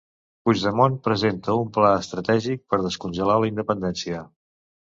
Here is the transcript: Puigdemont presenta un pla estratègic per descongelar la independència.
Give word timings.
Puigdemont 0.47 0.95
presenta 1.07 1.57
un 1.65 1.69
pla 1.77 1.91
estratègic 1.99 2.65
per 2.75 2.81
descongelar 2.87 3.39
la 3.45 3.51
independència. 3.55 4.25